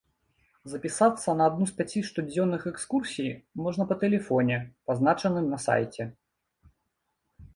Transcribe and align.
Запісацца 0.71 1.29
на 1.41 1.49
адну 1.51 1.65
з 1.71 1.75
пяці 1.81 1.99
штодзённых 2.07 2.63
экскурсій 2.71 3.29
можна 3.65 3.83
па 3.91 3.95
тэлефоне, 4.03 4.57
пазначаным 4.93 5.45
на 5.53 5.57
сайце. 5.67 6.03